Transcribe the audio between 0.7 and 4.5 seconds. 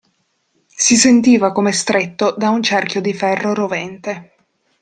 Si sentiva come stretto da un cerchio di ferro rovente.